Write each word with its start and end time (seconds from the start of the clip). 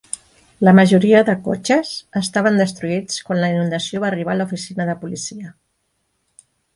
La 0.67 0.71
majoria 0.77 1.19
de 1.25 1.33
cotxes 1.47 1.91
estaven 2.21 2.57
destruïts 2.61 3.21
quan 3.27 3.41
la 3.43 3.49
inundació 3.55 4.01
va 4.05 4.07
arribar 4.09 4.33
a 4.35 4.39
l'oficina 4.39 4.89
de 4.91 4.97
policia. 5.05 5.53